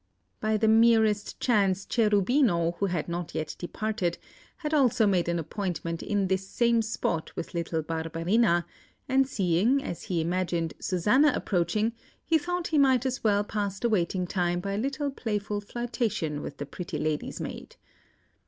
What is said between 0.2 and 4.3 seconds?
By the merest chance, Cherubino, who had not yet departed,